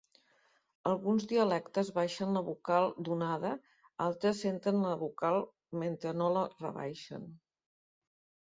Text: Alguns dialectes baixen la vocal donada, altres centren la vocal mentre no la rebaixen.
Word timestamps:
Alguns 0.91 1.25
dialectes 1.31 1.91
baixen 1.97 2.31
la 2.37 2.43
vocal 2.47 2.89
donada, 3.09 3.51
altres 4.07 4.41
centren 4.47 4.81
la 4.87 4.97
vocal 5.03 5.39
mentre 5.85 6.15
no 6.23 6.31
la 6.39 6.49
rebaixen. 6.65 7.33